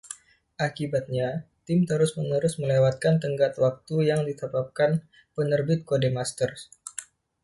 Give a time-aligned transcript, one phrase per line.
[0.65, 1.27] Akibatnya,
[1.69, 4.91] tim terus-menerus melewatkan tenggat waktu yang ditetapkan
[5.37, 6.61] penerbit Codemasters.